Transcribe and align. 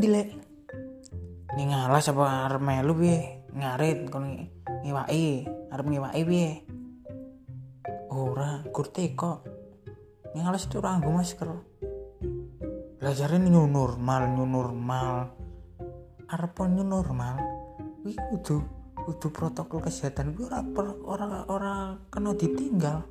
ndi 0.00 0.08
lek 0.08 0.32
ning 1.60 1.76
alas 1.76 2.08
apa 2.08 2.48
arep 2.48 2.64
melu 2.64 2.96
piye? 2.96 3.44
Ngarit 3.52 4.08
kon 4.08 4.48
ngiwaki 4.80 5.44
arep 5.68 5.86
ngiwaki 5.92 6.22
piye? 6.24 6.50
Ora 8.08 8.64
gur 8.72 8.88
teko. 8.88 9.44
Ning 10.32 10.48
alas 10.48 10.64
itu 10.64 10.80
ora 10.80 10.96
nganggo 10.96 11.12
masker. 11.12 11.52
Belajarin 12.96 13.44
new 13.44 13.68
normal 13.68 14.32
new 14.32 14.48
normal. 14.48 15.36
Arep 16.32 16.56
new 16.72 16.80
normal 16.80 17.36
kuwi 18.00 18.16
kudu 18.16 18.64
kudu 19.04 19.28
protokol 19.28 19.84
kesehatan 19.84 20.32
kuwi 20.32 20.48
ora 20.48 20.64
per- 20.64 21.00
ora 21.04 21.26
ora 21.52 21.72
kena 22.08 22.32
ditinggal. 22.32 23.04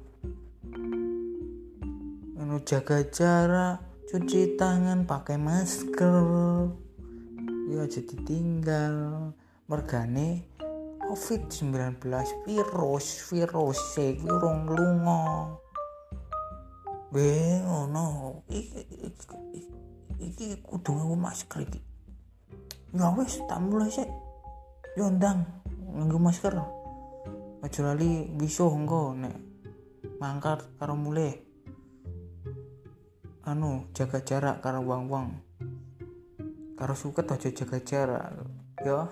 Anu 2.34 2.58
jaga 2.66 2.98
jarak 3.14 3.77
cuci 4.09 4.58
tangan 4.58 5.05
pakai 5.05 5.38
masker 5.38 6.88
ya 7.70 7.86
aja 7.86 8.02
ditinggal. 8.02 9.30
Mergane 9.70 10.50
covid-19 11.05 12.02
virus 12.50 13.08
virus 13.30 13.80
e 14.02 14.18
kuwi 14.18 14.30
urung 14.34 14.66
lunga. 14.66 15.22
Be 17.13 17.62
ngono. 17.62 18.41
Iki 18.50 18.82
iki, 20.18 20.48
kudu 20.66 20.90
nganggo 20.98 21.18
masker 21.22 21.62
iki. 21.70 21.80
Ya 22.98 23.13
wis 23.13 23.38
tak 23.46 23.62
mulai 23.62 23.94
sih 23.94 24.10
yo 24.98 25.05
ndang 25.13 25.46
nganggo 25.94 26.18
masker. 26.18 26.58
Aja 27.62 27.80
lali 27.86 28.26
bisa 28.34 28.66
engko 28.66 29.13
nek 29.13 29.38
mangkat 30.18 30.66
karo 30.82 30.98
mulai 30.98 31.32
anu 33.46 33.88
jaga 33.96 34.22
jarak 34.22 34.62
karo 34.62 34.84
wong-wong 34.86 35.48
karo 36.80 36.96
suket 36.96 37.27
aja 37.27 37.52
jaga 37.52 37.77
jarak 37.84 38.32
ya. 38.88 39.04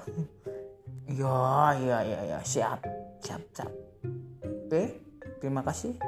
Ya 1.11 1.75
ya 1.75 1.97
ya 1.99 2.19
ya. 2.23 2.39
Siap. 2.39 2.79
Siap 3.19 3.41
siap. 3.51 3.71
Oke 4.71 5.03
terima 5.43 5.59
kasih. 5.67 5.99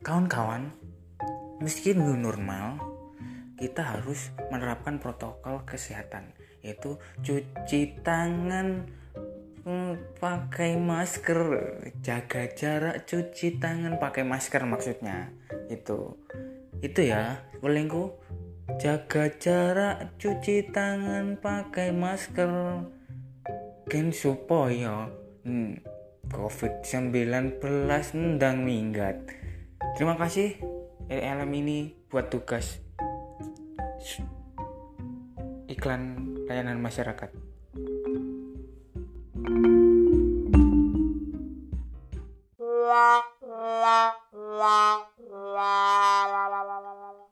Kawan-kawan 0.00 0.72
meski 1.60 1.92
new 1.92 2.16
normal 2.16 2.80
kita 3.60 3.84
harus 3.84 4.32
menerapkan 4.48 4.96
protokol 4.96 5.68
kesehatan 5.68 6.32
yaitu 6.64 6.96
cuci 7.20 8.00
tangan 8.00 8.88
mm, 9.68 10.16
pakai 10.16 10.80
masker 10.80 11.40
jaga 12.00 12.48
jarak 12.56 13.04
cuci 13.04 13.60
tangan 13.60 14.00
pakai 14.00 14.24
masker 14.24 14.64
maksudnya. 14.64 15.28
Itu. 15.68 16.16
Itu 16.80 17.04
ya 17.04 17.42
pelingku 17.60 18.16
jaga 18.76 19.32
jarak 19.40 20.20
cuci 20.20 20.68
tangan 20.68 21.40
pakai 21.40 21.88
masker. 21.96 22.84
Gen 23.88 24.12
supaya 24.12 25.08
hmm, 25.48 25.80
covid-19 26.28 27.88
ndang 28.12 28.68
minggat. 28.68 29.16
Terima 29.96 30.20
kasih 30.20 30.60
LM 31.08 31.48
ini 31.56 31.96
buat 32.12 32.28
tugas. 32.28 32.84
Iklan 35.72 36.36
layanan 36.44 36.84
masyarakat 36.84 37.47